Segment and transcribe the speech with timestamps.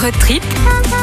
[0.00, 0.42] Road trip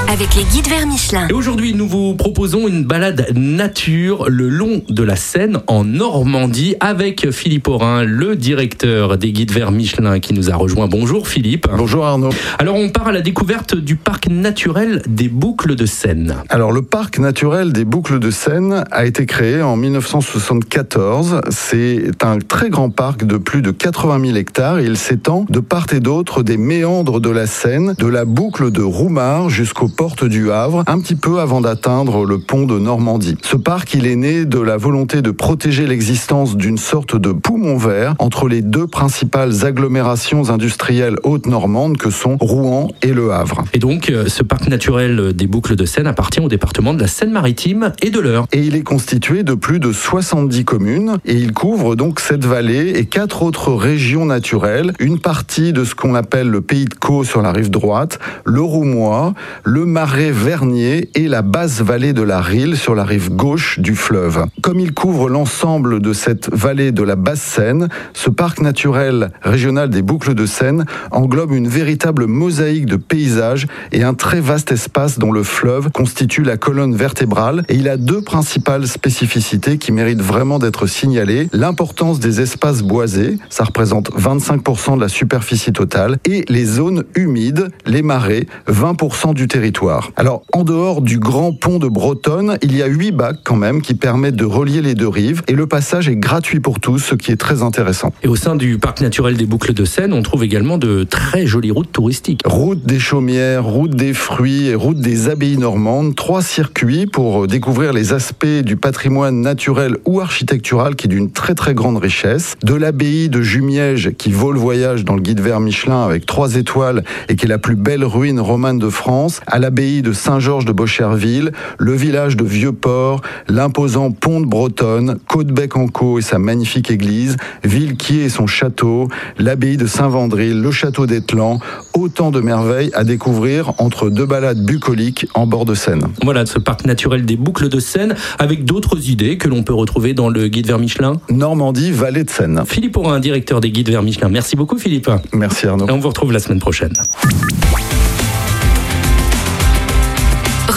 [0.10, 1.28] avec les guides vers Michelin.
[1.28, 6.76] Et aujourd'hui, nous vous proposons une balade nature le long de la Seine en Normandie
[6.80, 10.88] avec Philippe Aurin, le directeur des guides vers Michelin qui nous a rejoint.
[10.88, 11.68] Bonjour Philippe.
[11.76, 12.30] Bonjour Arnaud.
[12.58, 16.38] Alors on part à la découverte du parc naturel des Boucles de Seine.
[16.48, 21.42] Alors le parc naturel des Boucles de Seine a été créé en 1974.
[21.50, 24.80] C'est un très grand parc de plus de 80 000 hectares.
[24.80, 28.87] Il s'étend de part et d'autre des méandres de la Seine, de la boucle de
[28.88, 33.38] Roumard jusqu'aux portes du Havre, un petit peu avant d'atteindre le pont de Normandie.
[33.44, 37.78] Ce parc, il est né de la volonté de protéger l'existence d'une sorte de poumon
[37.78, 43.64] vert entre les deux principales agglomérations industrielles hautes-normandes que sont Rouen et Le Havre.
[43.74, 47.08] Et donc euh, ce parc naturel des Boucles de Seine appartient au département de la
[47.08, 48.48] Seine-Maritime et de l'Eure.
[48.52, 52.94] Et il est constitué de plus de 70 communes et il couvre donc cette vallée
[52.96, 57.24] et quatre autres régions naturelles, une partie de ce qu'on appelle le pays de Caux
[57.24, 59.34] sur la rive droite, le Roumois,
[59.64, 63.96] le Marais Vernier et la basse vallée de la Rille sur la rive gauche du
[63.96, 64.46] fleuve.
[64.62, 69.90] Comme il couvre l'ensemble de cette vallée de la basse Seine, ce parc naturel régional
[69.90, 75.18] des Boucles de Seine englobe une véritable mosaïque de paysages et un très vaste espace
[75.18, 80.22] dont le fleuve constitue la colonne vertébrale et il a deux principales spécificités qui méritent
[80.22, 81.50] vraiment d'être signalées.
[81.52, 87.70] L'importance des espaces boisés, ça représente 25% de la superficie totale, et les zones humides,
[87.86, 90.12] les marais, 20% du territoire.
[90.16, 93.82] Alors, en dehors du grand pont de Bretonne, il y a huit bacs quand même
[93.82, 97.16] qui permettent de relier les deux rives et le passage est gratuit pour tous, ce
[97.16, 98.14] qui est très intéressant.
[98.24, 101.46] Et au sein du parc naturel des Boucles de Seine, on trouve également de très
[101.46, 102.42] jolies routes touristiques.
[102.46, 107.94] Route des chaumières, route des fruits et route des abbayes normandes, trois circuits pour découvrir
[107.94, 112.56] les aspects du patrimoine naturel ou architectural qui est d'une très très grande richesse.
[112.64, 116.56] De l'abbaye de Jumièges qui vaut le voyage dans le guide vert Michelin avec trois
[116.56, 120.66] étoiles et qui est la plus belle ruine romane de France, à l'abbaye de Saint-Georges
[120.66, 127.38] de Bocherville, le village de Vieux-Port, l'imposant pont de Bretonne, Côte-Bec-en-Caux et sa magnifique église,
[127.64, 131.60] Villequier et son château, l'abbaye de Saint-Vandril, le château d'Étlan,
[131.94, 136.08] autant de merveilles à découvrir entre deux balades bucoliques en bord de Seine.
[136.24, 140.16] Voilà ce parc naturel des Boucles de Seine avec d'autres idées que l'on peut retrouver
[140.16, 141.22] dans le guide vers Michelin.
[141.30, 142.64] Normandie, vallée de Seine.
[142.66, 144.30] Philippe Aurin, directeur des guides vers Michelin.
[144.30, 145.12] Merci beaucoup Philippe.
[145.32, 145.88] Merci Arnaud.
[145.88, 146.94] Et on vous retrouve la semaine prochaine.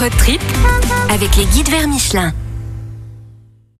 [0.01, 0.41] Road trip
[1.11, 2.33] avec les guides vers Michelin.